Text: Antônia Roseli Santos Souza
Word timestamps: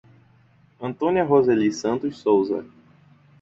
Antônia 0.81 1.23
Roseli 1.23 1.71
Santos 1.71 2.17
Souza 2.21 2.65